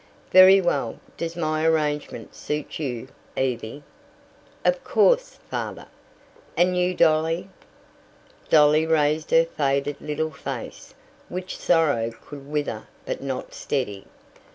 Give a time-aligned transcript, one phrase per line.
[0.31, 0.99] "Very well.
[1.15, 3.83] Does my arrangement suit you, Evie?"
[4.65, 5.85] "Of course, Father."
[6.57, 7.49] "And you, Dolly?"
[8.49, 10.95] Dolly raised her faded little face,
[11.29, 14.05] which sorrow could wither but not steady.